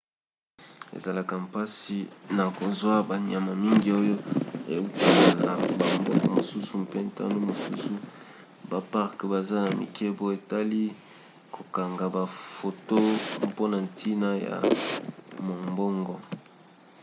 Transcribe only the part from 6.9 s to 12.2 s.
ntango mosusu baparke baza na mibeko etali kokanga